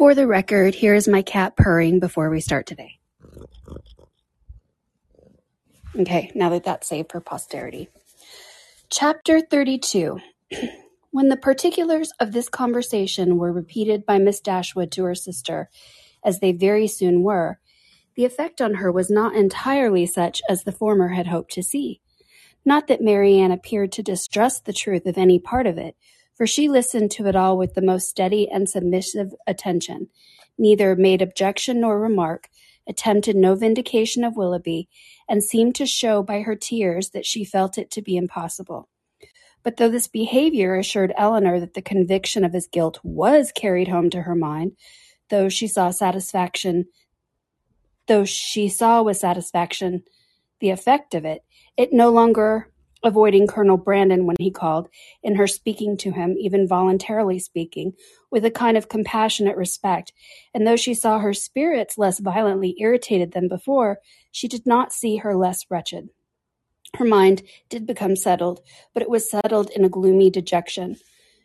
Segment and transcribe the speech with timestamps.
[0.00, 2.98] For the record, here is my cat purring before we start today.
[5.94, 7.90] Okay, now that that's saved for posterity.
[8.88, 10.18] Chapter 32.
[11.10, 15.68] when the particulars of this conversation were repeated by Miss Dashwood to her sister,
[16.24, 17.60] as they very soon were,
[18.16, 22.00] the effect on her was not entirely such as the former had hoped to see.
[22.64, 25.94] Not that Marianne appeared to distrust the truth of any part of it,
[26.40, 30.08] for she listened to it all with the most steady and submissive attention,
[30.56, 32.48] neither made objection nor remark,
[32.88, 34.88] attempted no vindication of Willoughby,
[35.28, 38.88] and seemed to show by her tears that she felt it to be impossible.
[39.62, 44.08] But though this behaviour assured Elinor that the conviction of his guilt was carried home
[44.08, 44.78] to her mind,
[45.28, 46.86] though she saw satisfaction
[48.06, 50.04] though she saw with satisfaction
[50.60, 51.44] the effect of it,
[51.76, 52.70] it no longer
[53.02, 54.88] avoiding Colonel Brandon when he called,
[55.22, 57.94] in her speaking to him, even voluntarily speaking,
[58.30, 60.12] with a kind of compassionate respect,
[60.52, 63.98] and though she saw her spirits less violently irritated than before,
[64.30, 66.08] she did not see her less wretched.
[66.96, 68.60] Her mind did become settled,
[68.92, 70.96] but it was settled in a gloomy dejection.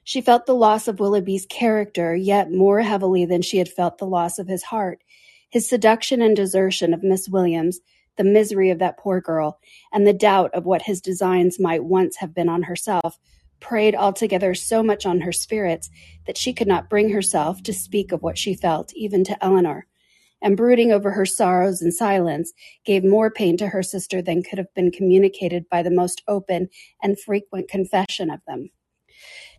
[0.03, 4.08] She felt the loss of Willoughby's character yet more heavily than she had felt the
[4.08, 5.02] loss of his heart.
[5.50, 7.80] His seduction and desertion of Miss Williams,
[8.17, 9.59] the misery of that poor girl,
[9.91, 13.17] and the doubt of what his designs might once have been on herself,
[13.59, 15.89] preyed altogether so much on her spirits
[16.27, 19.88] that she could not bring herself to speak of what she felt, even to Elinor.
[20.41, 22.53] and brooding over her sorrows in silence
[22.85, 26.69] gave more pain to her sister than could have been communicated by the most open
[27.02, 28.69] and frequent confession of them.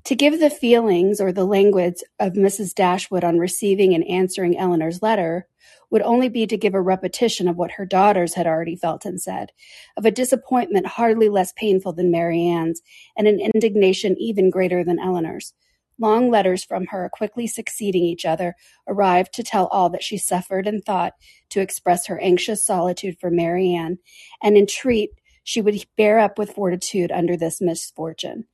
[0.05, 2.73] To give the feelings or the language of Mrs.
[2.75, 5.49] Dashwood on receiving and answering Elinor's letter
[5.91, 9.21] would only be to give a repetition of what her daughters had already felt and
[9.21, 9.53] said,
[9.97, 12.83] of a disappointment hardly less painful than Marianne's,
[13.17, 15.53] and an indignation even greater than Elinor's.
[15.99, 18.55] Long letters from her, quickly succeeding each other,
[18.87, 21.15] arrived to tell all that she suffered and thought,
[21.51, 23.99] to express her anxious solitude for Marianne,
[24.43, 25.11] and entreat
[25.43, 28.47] she would bear up with fortitude under this misfortune.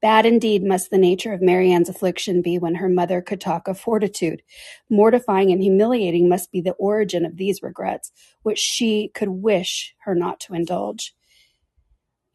[0.00, 3.80] Bad indeed must the nature of Marianne's affliction be when her mother could talk of
[3.80, 4.42] fortitude.
[4.88, 10.14] Mortifying and humiliating must be the origin of these regrets, which she could wish her
[10.14, 11.14] not to indulge.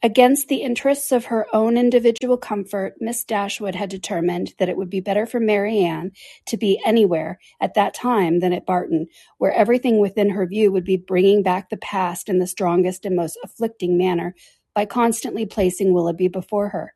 [0.02, 4.90] Against the interests of her own individual comfort, Miss Dashwood had determined that it would
[4.90, 6.12] be better for Marianne
[6.48, 9.08] to be anywhere at that time than at Barton,
[9.38, 13.16] where everything within her view would be bringing back the past in the strongest and
[13.16, 14.36] most afflicting manner
[14.76, 16.94] by constantly placing Willoughby before her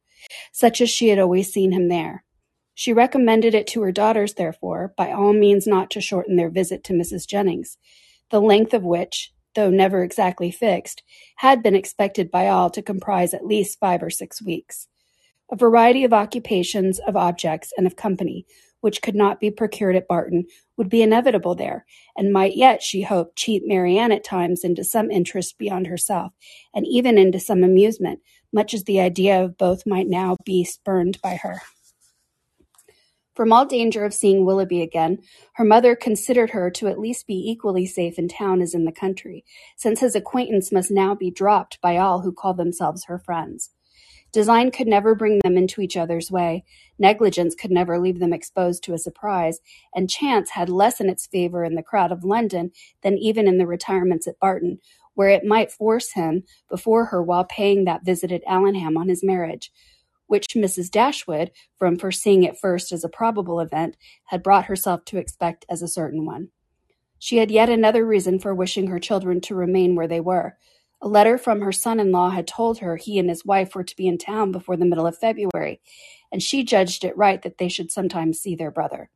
[0.51, 2.23] such as she had always seen him there.
[2.73, 6.83] She recommended it to her daughters, therefore, by all means not to shorten their visit
[6.85, 7.27] to Mrs.
[7.27, 7.77] Jennings,
[8.29, 11.01] the length of which, though never exactly fixed,
[11.37, 14.87] had been expected by all to comprise at least five or six weeks.
[15.51, 18.45] A variety of occupations, of objects, and of company,
[18.81, 20.45] which could not be procured at Barton,
[20.77, 21.85] would be inevitable there,
[22.15, 26.33] and might yet, she hoped, cheat Marianne at times into some interest beyond herself,
[26.75, 28.19] and even into some amusement,
[28.53, 31.61] much as the idea of both might now be spurned by her.
[33.37, 35.19] From all danger of seeing Willoughby again,
[35.53, 38.91] her mother considered her to at least be equally safe in town as in the
[38.91, 43.69] country, since his acquaintance must now be dropped by all who call themselves her friends.
[44.31, 46.65] Design could never bring them into each other's way,
[46.97, 49.59] negligence could never leave them exposed to a surprise,
[49.93, 52.71] and chance had less in its favour in the crowd of London
[53.03, 54.79] than even in the retirements at Barton,
[55.17, 59.23] where it might force him before her while paying that visit at Allenham on his
[59.23, 59.71] marriage,
[60.27, 60.91] which Mrs.
[60.91, 65.81] Dashwood, from foreseeing it first as a probable event, had brought herself to expect as
[65.81, 66.49] a certain one.
[67.17, 70.55] She had yet another reason for wishing her children to remain where they were.
[71.01, 74.07] A letter from her son-in-law had told her he and his wife were to be
[74.07, 75.81] in town before the middle of February,
[76.31, 79.09] and she judged it right that they should sometimes see their brother.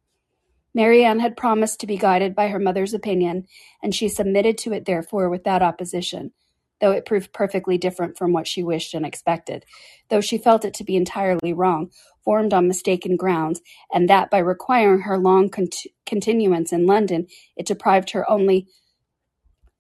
[0.74, 3.46] Marianne had promised to be guided by her mother's opinion,
[3.84, 6.32] and she submitted to it therefore without opposition,
[6.80, 9.66] though it proved perfectly different from what she wished and expected,
[10.10, 11.92] though she felt it to be entirely wrong,
[12.24, 13.62] formed on mistaken grounds,
[13.94, 17.28] and that by requiring her long cont- continuance in London,
[17.58, 18.68] it deprived her only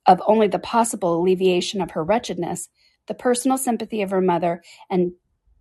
[0.07, 2.69] of only the possible alleviation of her wretchedness,
[3.07, 5.11] the personal sympathy of her mother, and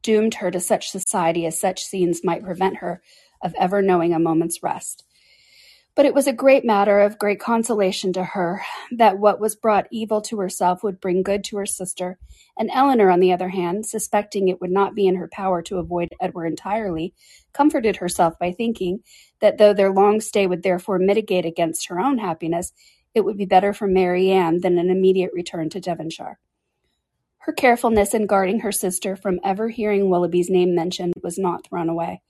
[0.03, 3.03] doomed her to such society as such scenes might prevent her
[3.43, 5.05] of ever knowing a moment's rest.
[5.97, 9.89] But it was a great matter of great consolation to her that what was brought
[9.91, 12.19] evil to herself would bring good to her sister,
[12.57, 15.79] and Elinor, on the other hand, suspecting it would not be in her power to
[15.79, 17.13] avoid Edward entirely,
[17.53, 19.01] comforted herself by thinking
[19.41, 22.73] that though their long stay would therefore mitigate against her own happiness,
[23.15, 26.39] it would be better for Marianne than an immediate return to Devonshire.
[27.39, 31.89] Her carefulness in guarding her sister from ever hearing Willoughby's name mentioned was not thrown
[31.89, 32.23] away.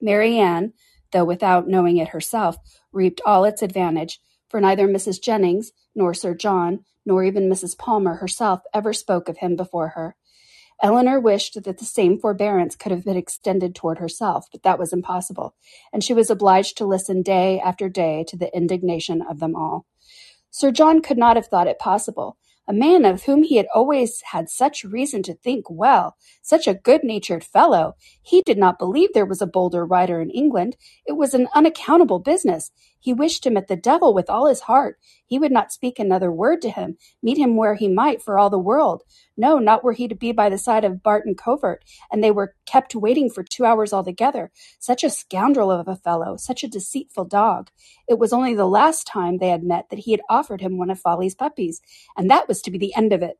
[0.00, 0.74] Marianne,
[1.12, 2.56] though without knowing it herself,
[2.92, 5.22] reaped all its advantage, for neither Mrs.
[5.22, 7.76] Jennings, nor Sir John, nor even Mrs.
[7.78, 10.16] Palmer herself ever spoke of him before her.
[10.82, 14.92] Elinor wished that the same forbearance could have been extended toward herself, but that was
[14.92, 15.54] impossible,
[15.92, 19.84] and she was obliged to listen day after day to the indignation of them all.
[20.50, 22.36] Sir John could not have thought it possible.
[22.70, 26.74] A man of whom he had always had such reason to think well, such a
[26.74, 27.96] good natured fellow.
[28.22, 30.76] He did not believe there was a bolder rider in England.
[31.04, 32.70] It was an unaccountable business.
[33.00, 34.98] He wished him at the devil with all his heart.
[35.26, 38.50] He would not speak another word to him, meet him where he might for all
[38.50, 39.02] the world.
[39.36, 42.54] No, not were he to be by the side of Barton Covert, and they were
[42.66, 44.52] kept waiting for two hours altogether.
[44.78, 47.70] Such a scoundrel of a fellow, such a deceitful dog.
[48.06, 50.90] It was only the last time they had met that he had offered him one
[50.90, 51.80] of Folly's puppies,
[52.16, 53.38] and that was to be the end of it.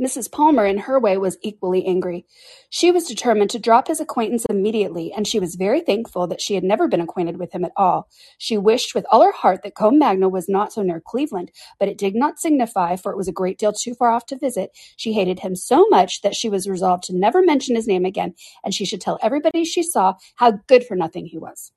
[0.00, 0.30] Mrs.
[0.30, 2.26] Palmer, in her way, was equally angry.
[2.68, 6.56] She was determined to drop his acquaintance immediately, and she was very thankful that she
[6.56, 8.08] had never been acquainted with him at all.
[8.36, 11.88] She wished with all her heart that Combe Magna was not so near Cleveland, but
[11.88, 14.70] it did not signify, for it was a great deal too far off to visit.
[14.96, 18.34] She hated him so much that she was resolved to never mention his name again,
[18.64, 21.70] and she should tell everybody she saw how good for nothing he was.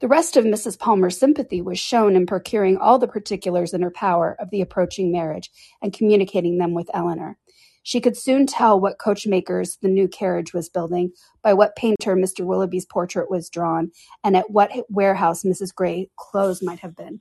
[0.00, 0.78] The rest of Mrs.
[0.78, 5.12] Palmer's sympathy was shown in procuring all the particulars in her power of the approaching
[5.12, 5.50] marriage
[5.80, 7.38] and communicating them with Elinor.
[7.84, 11.12] She could soon tell what coachmakers the new carriage was building,
[11.42, 12.44] by what painter Mr.
[12.44, 13.92] Willoughby's portrait was drawn,
[14.24, 15.74] and at what warehouse Mrs.
[15.74, 17.20] Gray's clothes might have been.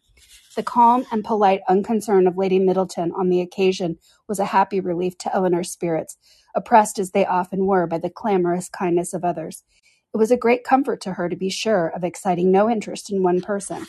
[0.56, 3.98] The calm and polite unconcern of Lady Middleton on the occasion
[4.28, 6.18] was a happy relief to Elinor's spirits,
[6.56, 9.64] oppressed as they often were by the clamorous kindness of others.
[10.14, 13.24] It was a great comfort to her to be sure of exciting no interest in
[13.24, 13.88] one person,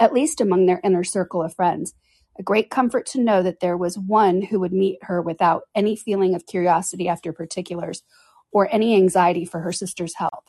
[0.00, 1.94] at least among their inner circle of friends.
[2.38, 5.96] A great comfort to know that there was one who would meet her without any
[5.96, 8.04] feeling of curiosity after particulars,
[8.52, 10.44] or any anxiety for her sister's health.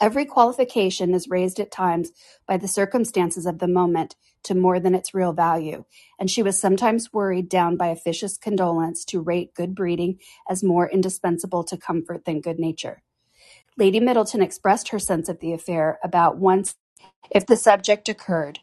[0.00, 2.10] Every qualification is raised at times
[2.46, 5.84] by the circumstances of the moment to more than its real value,
[6.18, 10.18] and she was sometimes worried down by officious condolence to rate good breeding
[10.50, 13.02] as more indispensable to comfort than good nature.
[13.78, 16.76] Lady Middleton expressed her sense of the affair about once
[17.30, 18.60] if the subject occurred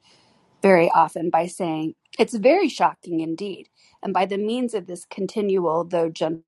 [0.61, 3.69] very often by saying, It's very shocking indeed.
[4.03, 6.43] And by the means of this continual, though gentle,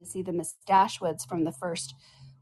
[0.00, 1.94] to see the Miss Dashwoods from the first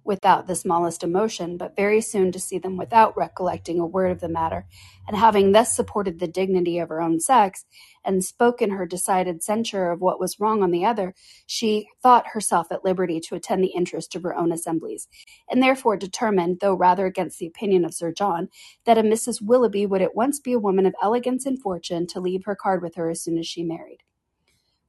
[0.08, 4.20] without the smallest emotion, but very soon to see them without recollecting a word of
[4.20, 4.66] the matter,
[5.06, 7.66] and having thus supported the dignity of her own sex,
[8.04, 11.14] and spoken her decided censure of what was wrong on the other,
[11.46, 15.06] she thought herself at liberty to attend the interest of her own assemblies,
[15.50, 18.48] and therefore determined, though rather against the opinion of Sir John,
[18.86, 19.42] that a Mrs.
[19.42, 22.82] Willoughby would at once be a woman of elegance and fortune to leave her card
[22.82, 23.98] with her as soon as she married.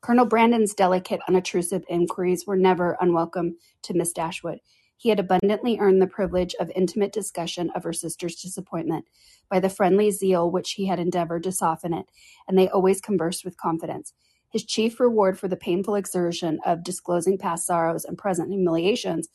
[0.01, 4.60] Colonel Brandon's delicate, unobtrusive inquiries were never unwelcome to Miss Dashwood.
[5.00, 9.06] He had abundantly earned the privilege of intimate discussion of her sister's disappointment
[9.50, 12.07] by the friendly zeal which he had endeavoured to soften it,
[12.50, 14.12] and they always conversed with confidence.
[14.50, 19.30] His chief reward for the painful exertion of disclosing past sorrows and present humiliations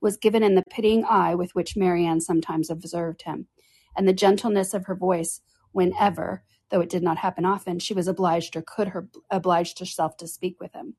[0.00, 3.48] was given in the pitying eye with which Marianne sometimes observed him,
[3.96, 5.40] and the gentleness of her voice
[5.72, 10.16] whenever, though it did not happen often, she was obliged or could her obliged herself
[10.18, 10.94] to speak with him.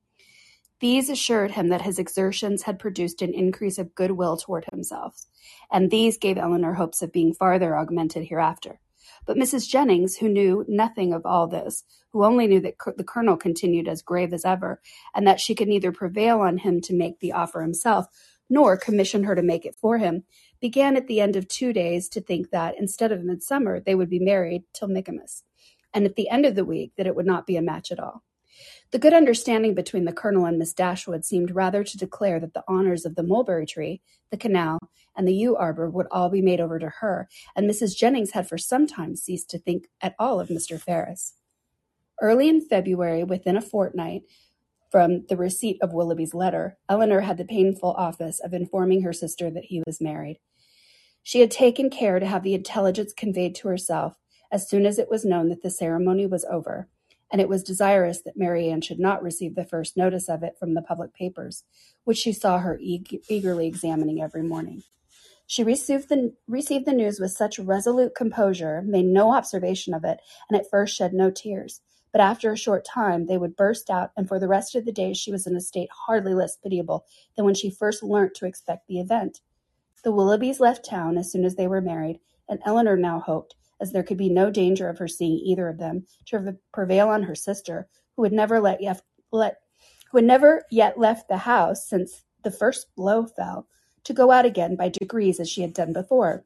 [0.80, 5.26] These assured him that his exertions had produced an increase of goodwill toward himself,
[5.70, 8.80] and these gave Elinor hopes of being farther augmented hereafter.
[9.26, 9.68] But Mrs.
[9.68, 14.02] Jennings, who knew nothing of all this, who only knew that the colonel continued as
[14.02, 14.82] grave as ever,
[15.14, 18.08] and that she could neither prevail on him to make the offer himself,
[18.50, 20.24] nor commission her to make it for him,
[20.62, 24.10] began at the end of two days to think that, instead of midsummer, they would
[24.10, 25.44] be married till Michaelmas,
[25.94, 28.00] and at the end of the week that it would not be a match at
[28.00, 28.24] all.
[28.92, 32.64] The good understanding between the colonel and Miss Dashwood seemed rather to declare that the
[32.68, 34.80] honours of the mulberry tree, the canal,
[35.16, 37.96] and the yew arbour would all be made over to her, and Mrs.
[37.96, 40.82] Jennings had for some time ceased to think at all of Mr.
[40.82, 41.34] Ferrars.
[42.20, 44.24] Early in February, within a fortnight
[44.90, 49.52] from the receipt of Willoughby's letter, Elinor had the painful office of informing her sister
[49.52, 50.40] that he was married.
[51.22, 54.18] She had taken care to have the intelligence conveyed to herself
[54.52, 56.90] as soon as it was known that the ceremony was over,
[57.32, 60.74] and it was desirous that Marianne should not receive the first notice of it from
[60.74, 61.64] the public papers,
[62.04, 64.84] which she saw her eagerly examining every morning.
[65.46, 70.20] She received the, received the news with such resolute composure, made no observation of it,
[70.48, 71.82] and at first shed no tears.
[72.12, 74.92] But after a short time they would burst out, and for the rest of the
[74.92, 77.06] day she was in a state hardly less pitiable
[77.36, 79.42] than when she first learnt to expect the event.
[80.04, 83.92] The Willoughbys left town as soon as they were married, and Elinor now hoped as
[83.92, 87.36] there could be no danger of her seeing either of them, to prevail on her
[87.36, 89.58] sister, who had never let yet, let,
[90.12, 93.68] who had never yet left the house since the first blow fell,
[94.04, 96.46] to go out again by degrees as she had done before.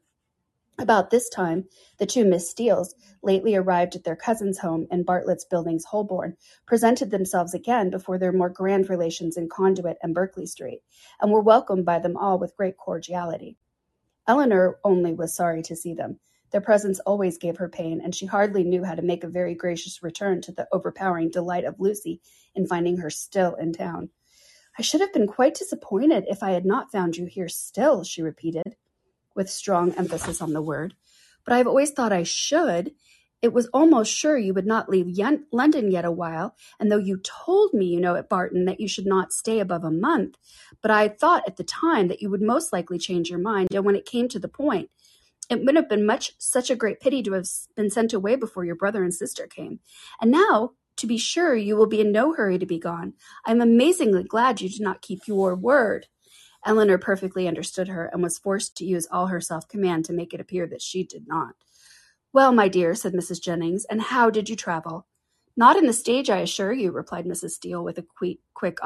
[0.76, 5.44] About this time, the two Miss Steeles, lately arrived at their cousin's home in Bartlett's
[5.44, 6.36] Buildings, Holborn,
[6.66, 10.82] presented themselves again before their more grand relations in Conduit and Berkeley Street,
[11.20, 13.56] and were welcomed by them all with great cordiality.
[14.26, 16.18] Elinor only was sorry to see them.
[16.54, 19.56] Their presence always gave her pain, and she hardly knew how to make a very
[19.56, 22.20] gracious return to the overpowering delight of Lucy
[22.54, 24.10] in finding her still in town.
[24.78, 28.22] I should have been quite disappointed if I had not found you here still, she
[28.22, 28.76] repeated
[29.34, 30.94] with strong emphasis on the word.
[31.44, 32.92] But I have always thought I should.
[33.42, 36.98] It was almost sure you would not leave Yen- London yet a while, and though
[36.98, 40.38] you told me, you know, at Barton that you should not stay above a month,
[40.80, 43.84] but I thought at the time that you would most likely change your mind, and
[43.84, 44.88] when it came to the point,
[45.50, 47.46] it would have been much such a great pity to have
[47.76, 49.80] been sent away before your brother and sister came.
[50.20, 53.14] And now, to be sure, you will be in no hurry to be gone.
[53.44, 56.06] I am amazingly glad you did not keep your word.
[56.64, 60.32] Elinor perfectly understood her and was forced to use all her self command to make
[60.32, 61.54] it appear that she did not.
[62.32, 63.40] Well, my dear, said Mrs.
[63.40, 65.06] Jennings, and how did you travel?
[65.56, 67.50] Not in the stage, I assure you, replied Mrs.
[67.50, 68.78] Steele with a quick, quick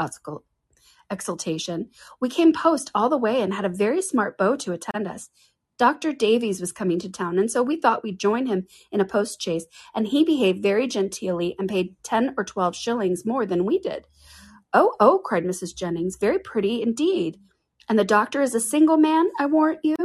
[1.10, 1.88] exultation.
[2.20, 5.30] We came post all the way and had a very smart beau to attend us.
[5.78, 6.12] Dr.
[6.12, 9.40] Davies was coming to town, and so we thought we'd join him in a post
[9.40, 13.78] chaise, and he behaved very genteelly and paid ten or twelve shillings more than we
[13.78, 14.06] did.
[14.74, 15.74] Oh, oh, cried Mrs.
[15.74, 17.38] Jennings, very pretty indeed.
[17.88, 19.96] And the doctor is a single man, I warrant you?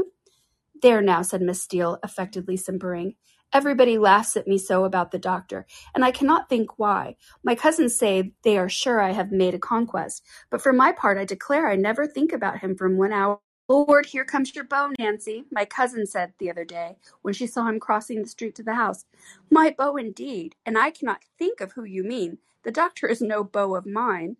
[0.82, 3.15] There now, said Miss Steele, affectedly simpering.
[3.51, 7.18] Everybody laughs at me so about the doctor, and I cannot think why.
[7.44, 11.18] My cousins say they are sure I have made a conquest, but for my part
[11.18, 13.39] I declare I never think about him from one hour.
[13.75, 17.48] Oh, Lord, here comes your beau, Nancy, my cousin said the other day, when she
[17.48, 19.06] saw him crossing the street to the house.
[19.50, 22.38] My beau indeed, and I cannot think of who you mean.
[22.62, 24.38] The doctor is no beau of mine.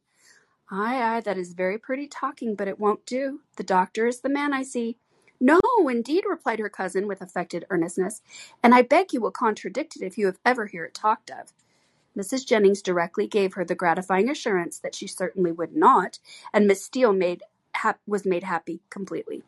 [0.70, 3.40] Ay, ay, that is very pretty talking, but it won't do.
[3.56, 4.98] The doctor is the man I see.
[5.42, 5.60] No,
[5.90, 8.22] indeed, replied her cousin with affected earnestness,
[8.62, 11.54] and I beg you will contradict it if you have ever hear it talked of.
[12.16, 12.46] Mrs.
[12.46, 16.20] Jennings directly gave her the gratifying assurance that she certainly would not,
[16.54, 17.42] and Miss Steele made
[17.74, 19.44] hap- was made happy completely.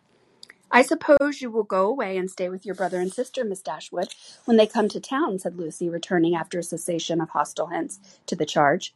[0.72, 4.14] I suppose you will go away and stay with your brother and sister, Miss Dashwood,
[4.46, 8.36] when they come to town, said Lucy, returning after a cessation of hostile hints to
[8.36, 8.94] the charge.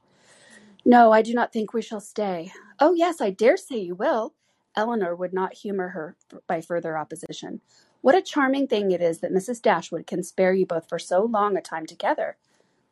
[0.86, 2.52] No, I do not think we shall stay.
[2.80, 4.34] Oh, yes, I dare say you will.
[4.76, 6.16] Elinor would not humor her
[6.48, 7.62] by further opposition.
[8.02, 9.62] What a charming thing it is that Mrs.
[9.62, 12.38] Dashwood can spare you both for so long a time together.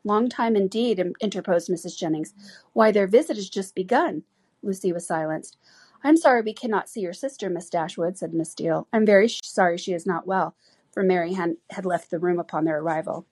[0.04, 1.96] Long time indeed, interposed Mrs.
[1.96, 2.34] Jennings.
[2.72, 4.22] Why, their visit is just begun.
[4.62, 5.56] Lucy was silenced.
[6.04, 8.86] I'm sorry we cannot see your sister, Miss Dashwood, said Miss Steele.
[8.92, 10.54] I'm very sorry she is not well,
[10.92, 13.26] for Mary had, had left the room upon their arrival.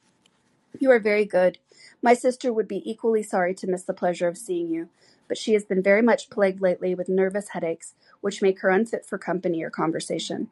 [0.78, 1.58] You are very good.
[2.02, 4.88] My sister would be equally sorry to miss the pleasure of seeing you,
[5.28, 9.06] but she has been very much plagued lately with nervous headaches, which make her unfit
[9.06, 10.48] for company or conversation.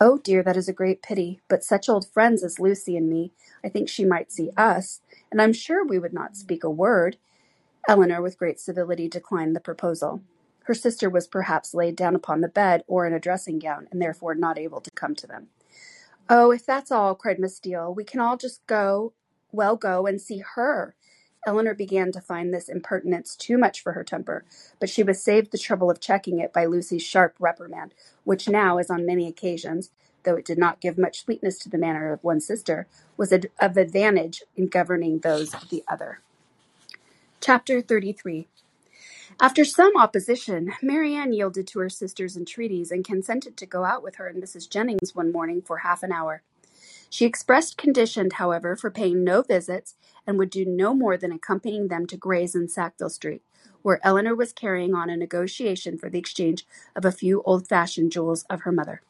[0.00, 3.32] Oh dear, that is a great pity, but such old friends as Lucy and me,
[3.64, 7.16] I think she might see us, and I'm sure we would not speak a word.
[7.88, 10.22] Elinor, with great civility, declined the proposal.
[10.68, 14.02] Her sister was perhaps laid down upon the bed or in a dressing gown, and
[14.02, 15.48] therefore not able to come to them.
[16.28, 19.14] Oh, if that's all, cried Miss Steele, we can all just go
[19.50, 20.94] well go and see her.
[21.46, 24.44] Elinor began to find this impertinence too much for her temper,
[24.78, 27.94] but she was saved the trouble of checking it by Lucy's sharp reprimand,
[28.24, 29.90] which now, as on many occasions,
[30.24, 33.78] though it did not give much sweetness to the manner of one sister, was of
[33.78, 36.20] advantage in governing those of the other.
[37.40, 38.48] Chapter 33
[39.40, 44.16] After some opposition, Marianne yielded to her sister's entreaties and consented to go out with
[44.16, 44.68] her and Mrs.
[44.68, 46.42] Jennings one morning for half an hour.
[47.08, 49.94] She expressed conditioned, however, for paying no visits,
[50.26, 53.42] and would do no more than accompanying them to Gray's in Sackville Street,
[53.82, 56.66] where Elinor was carrying on a negotiation for the exchange
[56.96, 59.02] of a few old-fashioned jewels of her mother.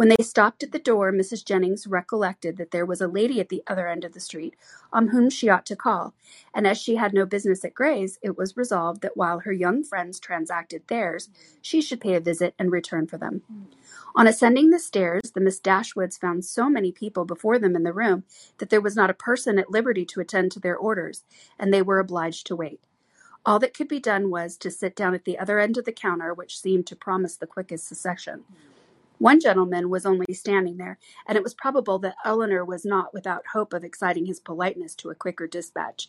[0.00, 1.44] When they stopped at the door, Mrs.
[1.44, 4.56] Jennings recollected that there was a lady at the other end of the street
[4.94, 6.14] on whom she ought to call,
[6.54, 9.84] and as she had no business at Gray's, it was resolved that while her young
[9.84, 11.28] friends transacted theirs,
[11.60, 13.42] she should pay a visit and return for them.
[14.16, 17.92] On ascending the stairs, the Miss Dashwoods found so many people before them in the
[17.92, 18.24] room
[18.56, 21.24] that there was not a person at liberty to attend to their orders,
[21.58, 22.80] and they were obliged to wait.
[23.44, 25.92] All that could be done was to sit down at the other end of the
[25.92, 28.44] counter, which seemed to promise the quickest secession.
[29.20, 30.98] One gentleman was only standing there,
[31.28, 35.10] and it was probable that Elinor was not without hope of exciting his politeness to
[35.10, 36.08] a quicker dispatch.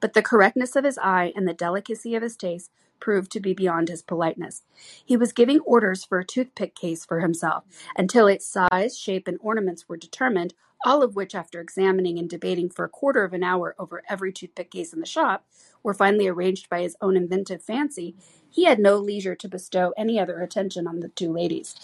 [0.00, 3.54] But the correctness of his eye and the delicacy of his taste proved to be
[3.54, 4.64] beyond his politeness.
[5.04, 7.62] He was giving orders for a toothpick case for himself,
[7.96, 12.70] until its size, shape, and ornaments were determined, all of which, after examining and debating
[12.70, 15.44] for a quarter of an hour over every toothpick case in the shop,
[15.84, 18.16] were finally arranged by his own inventive fancy,
[18.50, 21.76] he had no leisure to bestow any other attention on the two ladies.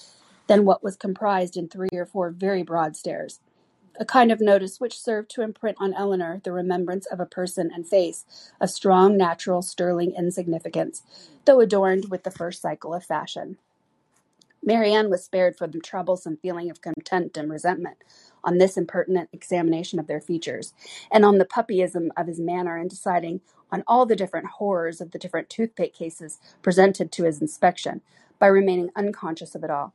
[0.47, 3.41] Than what was comprised in three or four very broad stares.
[3.99, 7.71] A kind of notice which served to imprint on Elinor the remembrance of a person
[7.73, 8.25] and face
[8.61, 11.03] of strong, natural, sterling insignificance,
[11.45, 13.57] though adorned with the first cycle of fashion.
[14.63, 17.99] Marianne was spared from the troublesome feeling of contempt and resentment
[18.43, 20.75] on this impertinent examination of their features,
[21.13, 25.11] and on the puppyism of his manner in deciding on all the different horrors of
[25.13, 28.01] the different toothpick cases presented to his inspection,
[28.39, 29.95] by remaining unconscious of it all.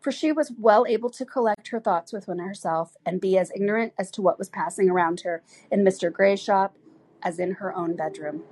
[0.00, 3.92] For she was well able to collect her thoughts within herself, and be as ignorant
[3.98, 6.12] as to what was passing around her in Mr.
[6.12, 6.76] Gray's shop
[7.22, 8.42] as in her own bedroom.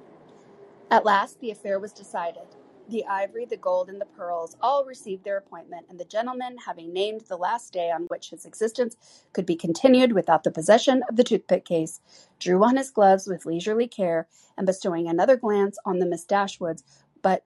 [0.91, 2.47] At last the affair was decided.
[2.89, 6.93] The ivory, the gold, and the pearls all received their appointment, and the gentleman, having
[6.93, 8.97] named the last day on which his existence
[9.35, 12.01] could be continued without the possession of the toothpick case,
[12.39, 14.27] drew on his gloves with leisurely care,
[14.57, 16.83] and bestowing another glance on the Miss Dashwoods,
[17.21, 17.45] but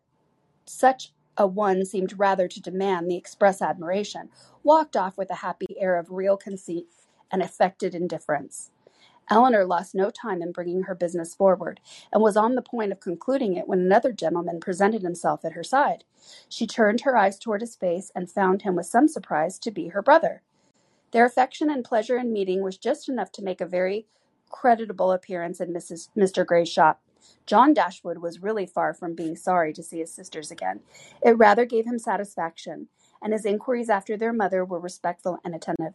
[0.65, 4.31] such a one seemed rather to demand the express admiration,
[4.63, 6.89] walked off with a happy air of real conceit
[7.31, 8.71] and affected indifference.
[9.31, 11.81] Elinor lost no time in bringing her business forward,
[12.13, 15.65] and was on the point of concluding it when another gentleman presented himself at her
[15.65, 16.05] side.
[16.49, 19.89] She turned her eyes toward his face, and found him with some surprise to be
[19.89, 20.43] her brother.
[21.13, 24.07] Their affection and pleasure in meeting was just enough to make a very
[24.51, 26.09] creditable appearance in Mrs.
[26.17, 26.47] Mr.
[26.47, 27.01] Gray's shop.
[27.47, 30.81] John Dashwood was really far from being sorry to see his sisters again.
[31.23, 32.89] It rather gave him satisfaction,
[33.23, 35.95] and his inquiries after their mother were respectful and attentive.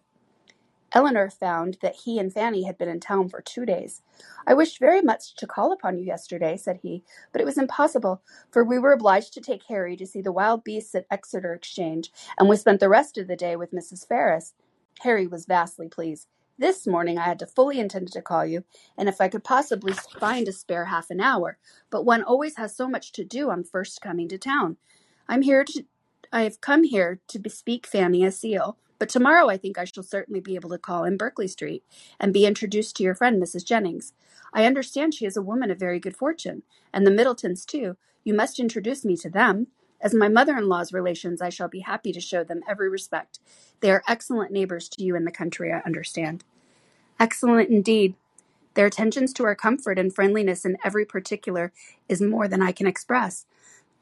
[0.94, 4.01] Elinor found that he and Fanny had been in town for two days.
[4.48, 8.22] I wished very much to call upon you yesterday, said he, but it was impossible,
[8.51, 12.12] for we were obliged to take Harry to see the wild beasts at Exeter Exchange,
[12.39, 14.08] and we spent the rest of the day with Mrs.
[14.08, 14.54] Ferrars.
[15.01, 16.27] Harry was vastly pleased.
[16.59, 18.63] This morning I had to fully intended to call you,
[18.97, 21.59] and if I could possibly find a spare half an hour,
[21.91, 24.77] but one always has so much to do on first coming to town.
[25.27, 25.85] I'm here to
[26.33, 30.01] I have come here to bespeak Fanny a seal, but tomorrow I think I shall
[30.01, 31.83] certainly be able to call in Berkeley Street
[32.19, 33.63] and be introduced to your friend Mrs.
[33.63, 34.13] Jennings.
[34.51, 37.98] I understand she is a woman of very good fortune, and the Middletons too.
[38.24, 39.67] You must introduce me to them.
[40.00, 43.40] As my mother-in-law's relations, I shall be happy to show them every respect.
[43.79, 46.44] They are excellent neighbors to you in the country, I understand.
[47.20, 48.16] Excellent indeed.
[48.75, 51.74] Their attentions to our comfort and friendliness in every particular
[52.07, 53.48] is more than I can express.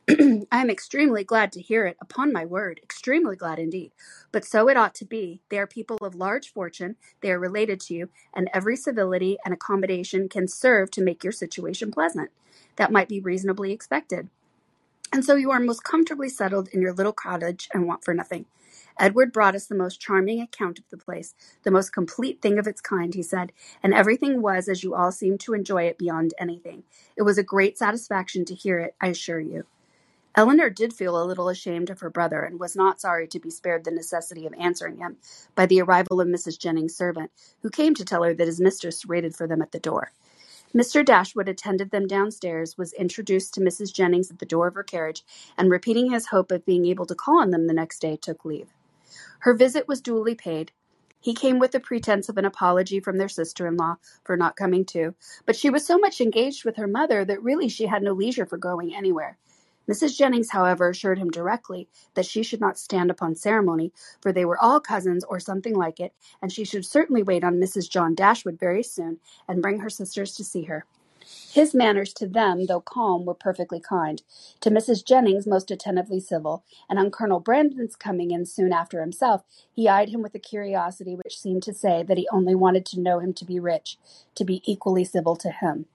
[0.10, 3.92] I am extremely glad to hear it, upon my word, extremely glad indeed.
[4.34, 5.42] But so it ought to be.
[5.50, 9.54] They are people of large fortune, they are related to you, and every civility and
[9.54, 12.30] accommodation can serve to make your situation pleasant.
[12.76, 14.30] That might be reasonably expected.
[15.14, 18.46] And so you are most comfortably settled in your little cottage and want for nothing.
[19.00, 22.68] Edward brought us the most charming account of the place, the most complete thing of
[22.68, 23.52] its kind, he said,
[23.84, 26.84] and everything was as you all seemed to enjoy it beyond anything.
[27.18, 29.66] It was a great satisfaction to hear it, I assure you.
[30.36, 33.50] Elinor did feel a little ashamed of her brother, and was not sorry to be
[33.50, 35.18] spared the necessity of answering him
[35.56, 36.60] by the arrival of Mrs.
[36.60, 39.80] Jennings's servant, who came to tell her that his mistress waited for them at the
[39.80, 40.12] door.
[40.76, 41.06] Mr.
[41.06, 43.94] Dashwood attended them downstairs, was introduced to Mrs.
[43.94, 45.24] Jennings at the door of her carriage,
[45.58, 48.44] and repeating his hope of being able to call on them the next day, took
[48.44, 48.68] leave.
[49.40, 50.74] Her visit was duly paid.
[51.22, 55.16] He came with the pretence of an apology from their sister-in-law for not coming too,
[55.46, 58.46] but she was so much engaged with her mother that really she had no leisure
[58.46, 59.38] for going anywhere.
[59.90, 60.16] Mrs.
[60.16, 64.62] Jennings, however, assured him directly that she should not stand upon ceremony, for they were
[64.62, 67.90] all cousins or something like it, and she should certainly wait on Mrs.
[67.90, 70.86] John Dashwood very soon, and bring her sisters to see her.
[71.52, 74.22] His manners to them, though calm, were perfectly kind;
[74.62, 75.04] to Mrs.
[75.04, 79.44] Jennings most attentively civil; and on Colonel Brandon's coming in soon after himself,
[79.74, 83.00] he eyed him with a curiosity which seemed to say that he only wanted to
[83.00, 83.98] know him to be rich,
[84.36, 85.86] to be equally civil to him.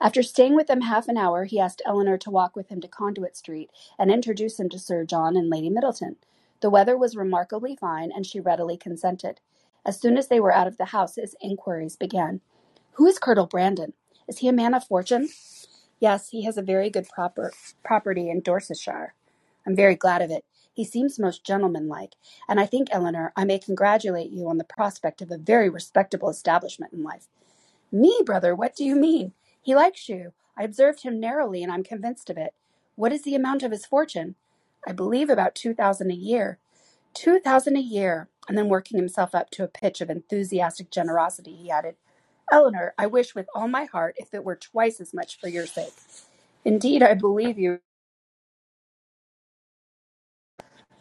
[0.00, 2.88] After staying with them half an hour, he asked Elinor to walk with him to
[2.88, 6.16] Conduit Street, and introduce him to Sir John and Lady Middleton.
[6.60, 9.40] The weather was remarkably fine, and she readily consented.
[9.84, 12.42] As soon as they were out of the house, his inquiries began.
[12.92, 13.94] Who is Colonel Brandon?
[14.28, 15.30] Is he a man of fortune?
[16.00, 17.52] Yes, he has a very good proper
[17.84, 19.14] property in Dorsetshire.
[19.66, 20.44] I'm very glad of it.
[20.72, 22.14] He seems most gentlemanlike,
[22.48, 26.30] and I think, Elinor, I may congratulate you on the prospect of a very respectable
[26.30, 27.26] establishment in life.
[27.92, 29.32] Me, brother, what do you mean?
[29.68, 30.32] He likes you.
[30.56, 32.54] I observed him narrowly, and I'm convinced of it.
[32.96, 34.34] What is the amount of his fortune?
[34.86, 36.58] I believe about two thousand a year.
[37.12, 38.30] Two thousand a year.
[38.48, 41.96] And then working himself up to a pitch of enthusiastic generosity, he added,
[42.50, 45.66] Elinor, I wish with all my heart if it were twice as much for your
[45.66, 45.92] sake.
[46.64, 47.80] Indeed, I believe you,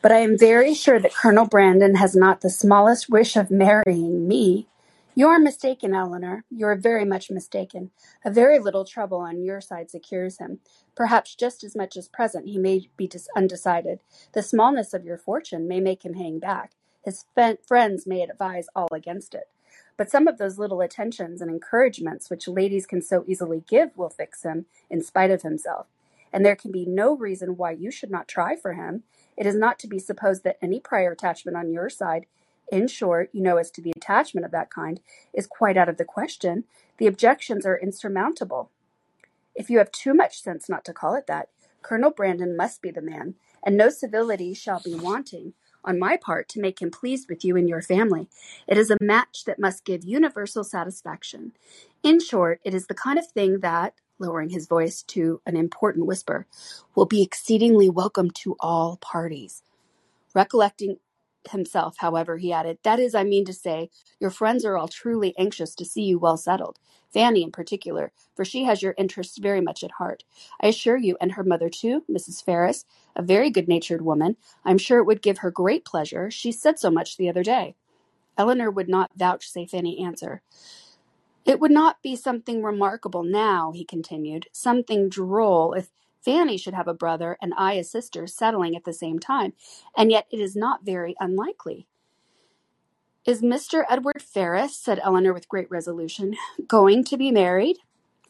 [0.02, 4.28] but I am very sure that Colonel Brandon has not the smallest wish of marrying
[4.28, 4.68] me.
[5.18, 6.46] You are mistaken, Elinor.
[6.52, 7.90] You are very much mistaken.
[8.24, 10.60] A very little trouble on your side secures him.
[10.96, 14.00] Perhaps just as much as present he may be dis- undecided.
[14.34, 16.74] The smallness of your fortune may make him hang back.
[17.04, 17.26] His
[17.66, 19.50] friends may advise all against it.
[19.98, 24.12] But some of those little attentions and encouragements which ladies can so easily give will
[24.12, 25.88] fix him in spite of himself.
[26.32, 29.02] And there can be no reason why you should not try for him.
[29.36, 32.28] It is not to be supposed that any prior attachment on your side
[32.72, 35.00] in short, you know, as to the attachment of that kind,
[35.34, 36.66] is quite out of the question.
[36.98, 38.72] The objections are insurmountable.
[39.56, 41.50] If you have too much sense not to call it that,
[41.82, 45.54] Colonel Brandon must be the man, and no civility shall be wanting
[45.84, 48.28] on my part to make him pleased with you and your family.
[48.68, 51.54] It is a match that must give universal satisfaction.
[52.04, 56.06] In short, it is the kind of thing that, lowering his voice to an important
[56.06, 56.46] whisper,
[56.94, 59.64] will be exceedingly welcome to all parties.
[60.36, 60.98] Recollecting
[61.52, 65.34] himself, however, he added, That is, I mean to say, your friends are all truly
[65.38, 66.80] anxious to see you well settled.
[67.14, 70.24] Fanny in particular, for she has your interests very much at heart.
[70.62, 72.44] I assure you, and her mother too, Mrs.
[72.44, 74.38] Ferrars, a very good natured woman.
[74.66, 76.32] I'm sure it would give her great pleasure.
[76.32, 77.76] She said so much the other day.
[78.38, 80.42] Elinor would not vouchsafe any answer.
[81.46, 85.90] It would not be something remarkable now, he continued, something droll, if
[86.24, 89.54] Fanny should have a brother and I a sister settling at the same time,
[89.96, 91.88] and yet it is not very unlikely.
[93.26, 93.84] Is Mr.
[93.90, 96.36] Edward Ferrars, said Elinor with great resolution,
[96.68, 97.78] going to be married?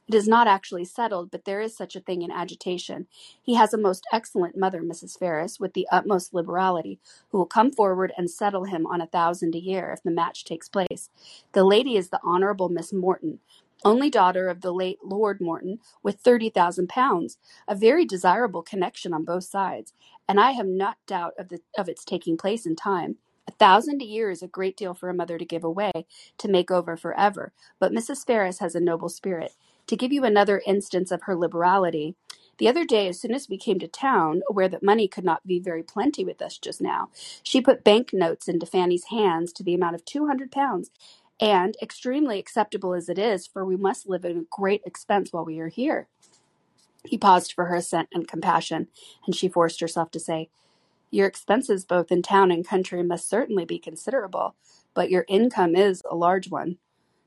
[0.07, 3.07] It is not actually settled, but there is such a thing in agitation.
[3.41, 5.19] He has a most excellent mother, Mrs.
[5.19, 6.97] Ferrars, with the utmost liberality,
[7.29, 10.45] who will come forward and settle him on a thousand a year if the match
[10.45, 11.09] takes place.
[11.51, 13.39] The lady is the Honourable Miss Morton,
[13.85, 17.37] only daughter of the late Lord Morton, with thirty thousand pounds,
[17.67, 19.93] a very desirable connection on both sides,
[20.27, 23.17] and I have not doubt of the of its taking place in time.
[23.47, 25.91] A thousand a year is a great deal for a mother to give away
[26.39, 28.25] to make over for ever, but Mrs.
[28.25, 29.53] Ferrars has a noble spirit.
[29.87, 32.15] To give you another instance of her liberality,
[32.59, 35.45] the other day, as soon as we came to town, aware that money could not
[35.47, 37.09] be very plenty with us just now,
[37.43, 40.91] she put bank notes into Fanny's hands to the amount of two hundred pounds,
[41.39, 45.45] and extremely acceptable as it is, for we must live at a great expense while
[45.45, 46.07] we are here.
[47.05, 48.87] He paused for her assent and compassion,
[49.25, 50.49] and she forced herself to say,
[51.11, 54.55] Your expenses both in town and country must certainly be considerable,
[54.93, 56.77] but your income is a large one.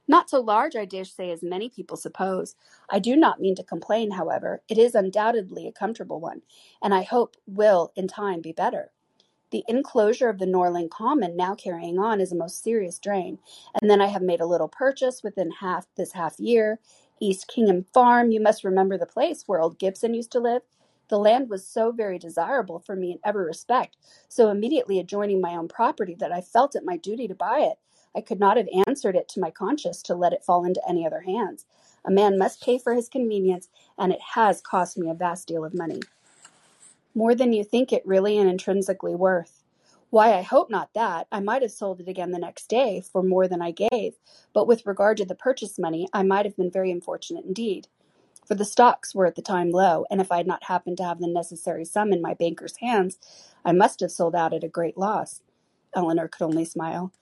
[0.08, 2.56] Not so large, I dare say, as many people suppose.
[2.90, 4.60] I do not mean to complain, however.
[4.68, 6.42] It is undoubtedly a comfortable one,
[6.82, 8.90] and I hope will in time be better.
[9.50, 13.38] The enclosure of the Norland Common now carrying on is a most serious drain.
[13.80, 16.78] And then I have made a little purchase within half this half year.
[17.20, 20.62] East Kingham Farm, you must remember the place where old Gibson used to live.
[21.08, 23.96] The land was so very desirable for me in every respect,
[24.28, 27.78] so immediately adjoining my own property, that I felt it my duty to buy it.
[28.14, 31.04] I could not have answered it to my conscience to let it fall into any
[31.04, 31.66] other hands.
[32.04, 35.64] A man must pay for his convenience, and it has cost me a vast deal
[35.64, 36.00] of money.
[37.14, 39.62] More than you think it really and intrinsically worth.
[40.10, 41.26] Why, I hope not that.
[41.30, 44.14] I might have sold it again the next day for more than I gave,
[44.52, 47.88] but with regard to the purchase money, I might have been very unfortunate indeed.
[48.46, 51.04] For the stocks were at the time low, and if I had not happened to
[51.04, 53.18] have the necessary sum in my banker's hands,
[53.64, 55.40] I must have sold out at a great loss.
[55.94, 57.12] Elinor could only smile.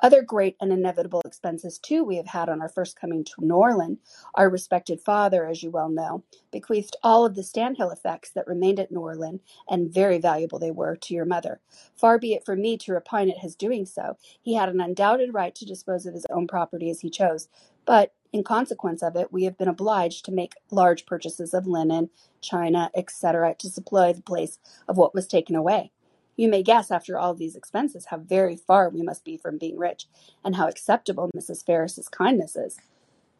[0.00, 3.98] Other great and inevitable expenses, too, we have had on our first coming to Norland.
[4.34, 8.78] Our respected father, as you well know, bequeathed all of the Stanhill effects that remained
[8.78, 11.60] at Norland, and very valuable they were, to your mother.
[11.96, 14.16] Far be it from me to repine at his doing so.
[14.40, 17.48] He had an undoubted right to dispose of his own property as he chose,
[17.84, 22.10] but in consequence of it, we have been obliged to make large purchases of linen,
[22.40, 25.90] china, etc., to supply the place of what was taken away.
[26.38, 29.76] You may guess, after all these expenses, how very far we must be from being
[29.76, 30.06] rich,
[30.44, 31.66] and how acceptable Mrs.
[31.66, 32.78] Ferrars's kindness is.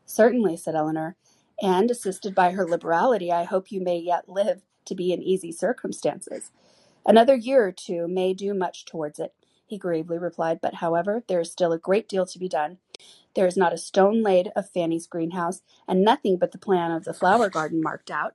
[0.05, 1.15] Certainly, said Elinor,
[1.63, 5.53] and assisted by her liberality, I hope you may yet live to be in easy
[5.53, 6.51] circumstances.
[7.07, 9.33] Another year or two may do much towards it,
[9.65, 12.79] he gravely replied, but however, there is still a great deal to be done.
[13.37, 17.05] There is not a stone laid of Fanny's greenhouse, and nothing but the plan of
[17.05, 18.35] the flower garden marked out.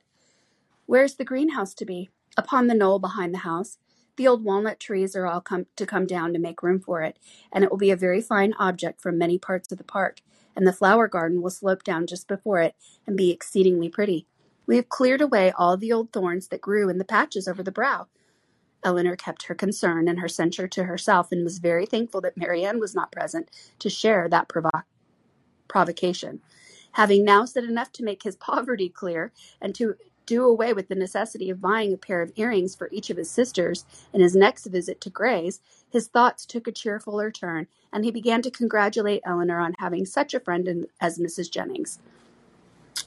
[0.85, 2.11] Where is the greenhouse to be?
[2.37, 3.77] Upon the knoll behind the house.
[4.15, 7.17] The old walnut trees are all come to come down to make room for it,
[7.51, 10.21] and it will be a very fine object from many parts of the park,
[10.55, 12.75] and the flower garden will slope down just before it
[13.07, 14.27] and be exceedingly pretty.
[14.67, 17.71] We have cleared away all the old thorns that grew in the patches over the
[17.71, 18.07] brow.
[18.83, 22.79] Elinor kept her concern and her censure to herself, and was very thankful that Marianne
[22.79, 23.49] was not present
[23.79, 24.69] to share that provo-
[25.67, 26.41] provocation.
[26.93, 30.95] Having now said enough to make his poverty clear, and to do away with the
[30.95, 34.65] necessity of buying a pair of earrings for each of his sisters in his next
[34.65, 39.59] visit to Gray's, his thoughts took a cheerfuller turn, and he began to congratulate Elinor
[39.59, 41.51] on having such a friend as Mrs.
[41.51, 41.99] Jennings.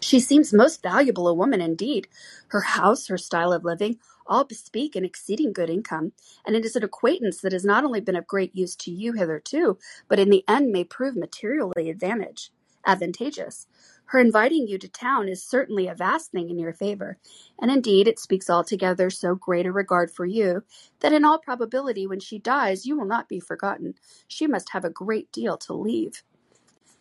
[0.01, 2.09] She seems most valuable a woman indeed.
[2.49, 6.13] Her house, her style of living, all bespeak an exceeding good income,
[6.45, 9.13] and it is an acquaintance that has not only been of great use to you
[9.13, 12.51] hitherto, but in the end may prove materially advantage
[12.87, 13.67] advantageous.
[14.07, 17.19] Her inviting you to town is certainly a vast thing in your favor,
[17.61, 20.63] and indeed it speaks altogether so great a regard for you
[21.01, 23.95] that in all probability when she dies you will not be forgotten.
[24.29, 26.23] She must have a great deal to leave.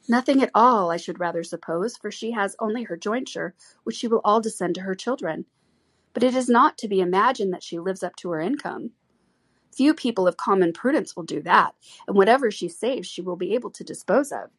[0.07, 4.07] Nothing at all, I should rather suppose, for she has only her jointure, which she
[4.07, 5.45] will all descend to her children.
[6.13, 8.91] But it is not to be imagined that she lives up to her income.
[9.75, 11.75] Few people of common prudence will do that,
[12.07, 14.51] and whatever she saves she will be able to dispose of.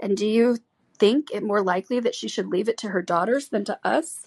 [0.00, 0.58] And do you
[1.02, 4.24] think it more likely that she should leave it to her daughters than to us?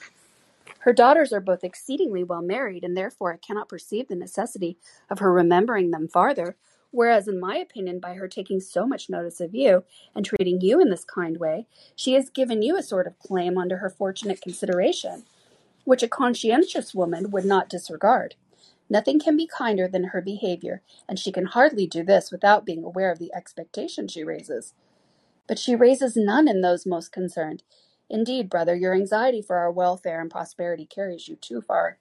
[0.80, 4.78] Her daughters are both exceedingly well married, and therefore I cannot perceive the necessity
[5.10, 6.58] of her remembering them farther.
[6.92, 10.82] Whereas, in my opinion, by her taking so much notice of you, and treating you
[10.82, 14.42] in this kind way, she has given you a sort of claim under her fortunate
[14.42, 15.24] consideration,
[15.86, 18.36] which a conscientious woman would not disregard.
[18.90, 22.84] Nothing can be kinder than her behavior, and she can hardly do this without being
[22.84, 24.74] aware of the expectation she raises.
[25.48, 27.64] But she raises none in those most concerned.
[28.10, 32.00] Indeed, brother, your anxiety for our welfare and prosperity carries you too far.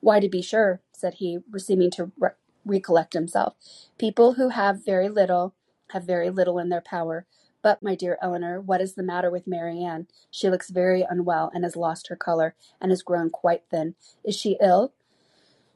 [0.00, 2.30] Why, to be sure, said he, seeming to re-
[2.64, 3.54] recollect himself,
[3.98, 5.54] people who have very little
[5.92, 7.26] have very little in their power.
[7.62, 10.06] But, my dear Elinor, what is the matter with Marianne?
[10.30, 13.96] She looks very unwell and has lost her color and has grown quite thin.
[14.24, 14.92] Is she ill?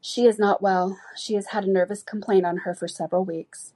[0.01, 0.99] She is not well.
[1.17, 3.75] She has had a nervous complaint on her for several weeks.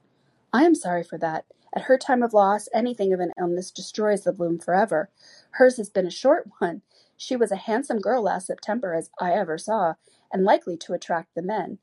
[0.53, 1.45] I am sorry for that.
[1.75, 5.09] At her time of loss, anything of an illness destroys the bloom forever.
[5.51, 6.81] Hers has been a short one.
[7.17, 9.95] She was a handsome girl last September as I ever saw,
[10.31, 11.79] and likely to attract the men.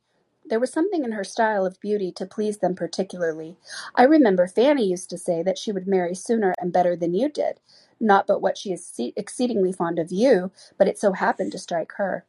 [0.46, 3.56] There was something in her style of beauty to please them particularly.
[3.94, 7.28] I remember Fanny used to say that she would marry sooner and better than you
[7.30, 7.60] did.
[7.98, 11.92] Not but what she is exceedingly fond of you, but it so happened to strike
[11.96, 12.26] her.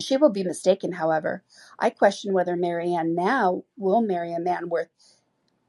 [0.00, 1.42] She will be mistaken, however.
[1.78, 4.90] I question whether Marianne now will marry a man worth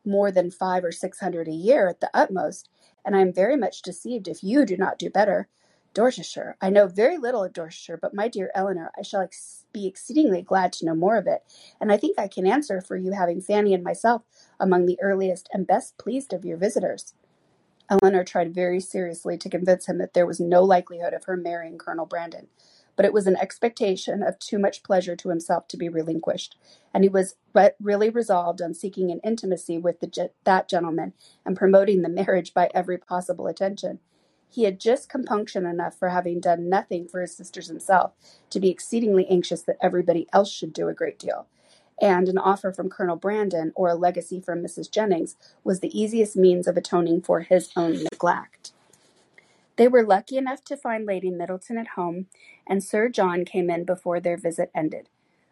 [0.05, 2.69] more than five or six hundred a year at the utmost,
[3.05, 5.47] and I am very much deceived if you do not do better.
[5.93, 6.55] Dorsetshire.
[6.61, 10.43] I know very little of Dorsetshire, but my dear Elinor, I shall ex- be exceedingly
[10.43, 11.41] glad to know more of it,
[11.81, 14.21] and I think I can answer for you having Fanny and myself
[14.59, 17.15] among the earliest and best pleased of your visitors.
[17.89, 21.79] Elinor tried very seriously to convince him that there was no likelihood of her marrying
[21.79, 22.47] Colonel Brandon,
[22.99, 26.57] but it was an expectation of too much pleasure to himself to be relinquished,
[26.93, 31.13] and he was but really resolved on seeking an intimacy with the, that gentleman
[31.45, 33.99] and promoting the marriage by every possible attention.
[34.49, 38.11] He had just compunction enough for having done nothing for his sisters himself
[38.49, 41.47] to be exceedingly anxious that everybody else should do a great deal.
[42.01, 44.91] And an offer from Colonel Brandon or a legacy from Mrs.
[44.91, 48.73] Jennings was the easiest means of atoning for his own neglect.
[49.79, 52.25] They were lucky enough to find Lady Middleton at home,
[52.67, 55.07] and Sir John came in before their visit ended.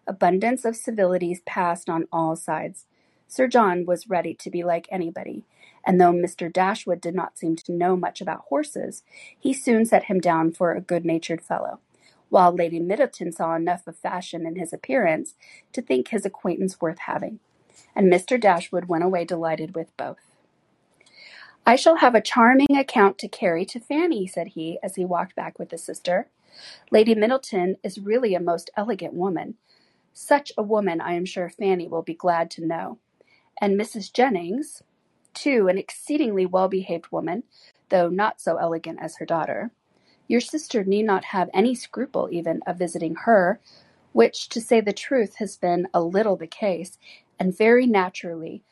[0.06, 2.88] Abundance of civilities passed on all sides.
[3.30, 5.46] Sir John was ready to be like anybody,
[5.86, 6.52] and though Mr.
[6.52, 9.02] Dashwood did not seem to know much about horses,
[9.40, 11.80] he soon set him down for a good natured fellow,
[12.28, 15.36] while Lady Middleton saw enough of fashion in his appearance
[15.72, 17.40] to think his acquaintance worth having,
[17.96, 18.38] and Mr.
[18.38, 20.37] Dashwood went away delighted with both.
[21.68, 25.36] I shall have a charming account to carry to Fanny, said he, as he walked
[25.36, 26.30] back with his sister.
[26.92, 29.56] Lady Middleton is really a most elegant woman.
[30.14, 33.00] Such a woman I am sure Fanny will be glad to know.
[33.60, 34.14] And Mrs.
[34.14, 34.82] Jennings,
[35.34, 37.44] too, an exceedingly well behaved woman,
[37.90, 39.72] though not so elegant as her daughter.
[40.30, 43.60] Your sister need not have any scruple even of visiting her,
[44.14, 46.98] which, to say the truth, has been a little the case,
[47.38, 48.64] and very naturally,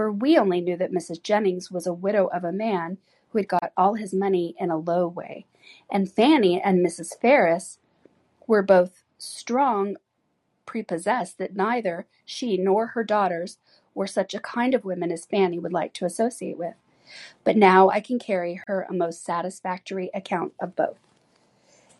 [0.00, 1.22] for we only knew that Mrs.
[1.22, 2.96] Jennings was a widow of a man
[3.28, 5.44] who had got all his money in a low way,
[5.92, 7.20] and Fanny and Mrs.
[7.20, 7.76] Ferrars
[8.46, 9.96] were both strong
[10.64, 13.58] prepossessed that neither she nor her daughters
[13.94, 16.76] were such a kind of women as Fanny would like to associate with.
[17.44, 20.96] But now I can carry her a most satisfactory account of both.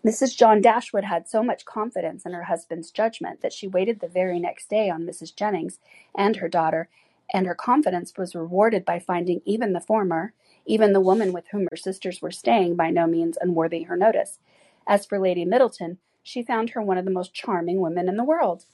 [0.02, 0.34] Mrs.
[0.34, 4.40] John Dashwood had so much confidence in her husband's judgment that she waited the very
[4.40, 5.36] next day on Mrs.
[5.36, 5.80] Jennings
[6.16, 6.88] and her daughter
[7.32, 10.32] and her confidence was rewarded by finding even the former,
[10.66, 14.38] even the woman with whom her sisters were staying, by no means unworthy her notice.
[14.86, 18.24] As for Lady Middleton, she found her one of the most charming women in the
[18.24, 18.64] world.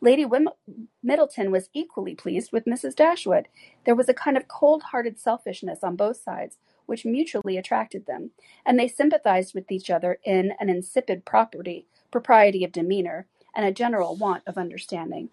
[0.00, 0.52] Lady Wim-
[1.02, 2.94] Middleton was equally pleased with Mrs.
[2.94, 3.48] Dashwood.
[3.84, 6.56] There was a kind of cold hearted selfishness on both sides,
[6.86, 8.30] which mutually attracted them,
[8.64, 13.72] and they sympathized with each other in an insipid property, propriety of demeanor, and a
[13.72, 15.30] general want of understanding.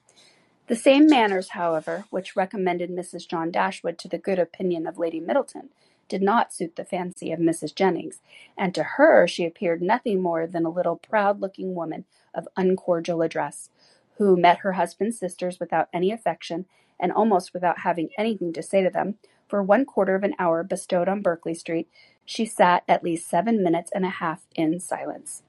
[0.67, 3.27] The same manners, however, which recommended Mrs.
[3.27, 5.69] John Dashwood to the good opinion of Lady Middleton,
[6.07, 7.73] did not suit the fancy of Mrs.
[7.73, 8.21] Jennings,
[8.57, 13.69] and to her she appeared nothing more than a little proud-looking woman of uncordial address,
[14.17, 16.65] who met her husband's sisters without any affection,
[16.99, 19.15] and almost without having anything to say to them.
[19.47, 21.87] For one quarter of an hour bestowed on Berkeley Street,
[22.25, 25.43] she sat at least seven minutes and a half in silence.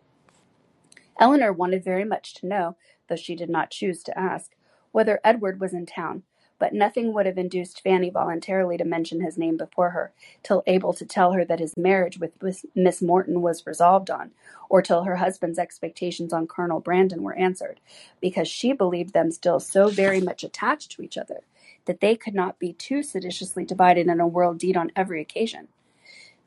[1.19, 2.77] Elinor wanted very much to know,
[3.09, 4.56] though she did not choose to ask,
[4.97, 6.23] whether Edward was in town,
[6.59, 10.11] but nothing would have induced Fanny voluntarily to mention his name before her,
[10.43, 12.33] till able to tell her that his marriage with
[12.75, 14.31] Miss Morton was resolved on,
[14.71, 17.79] or till her husband's expectations on Colonel Brandon were answered,
[18.23, 21.41] because she believed them still so very much attached to each other,
[21.85, 25.69] that they could not be too seditiously divided in a world deed on every occasion.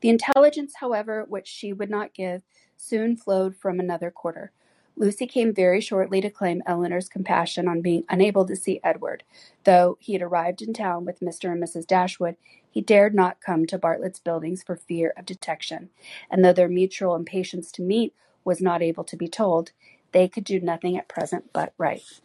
[0.00, 2.42] The intelligence, however, which she would not give,
[2.76, 4.50] soon flowed from another quarter.
[5.00, 9.24] Lucy came very shortly to claim Elinor's compassion on being unable to see Edward.
[9.64, 11.50] Though he had arrived in town with Mr.
[11.50, 11.86] and Mrs.
[11.86, 12.36] Dashwood,
[12.70, 15.88] he dared not come to Bartlett's Buildings for fear of detection,
[16.30, 19.72] and though their mutual impatience to meet was not able to be told,
[20.12, 22.20] they could do nothing at present but write.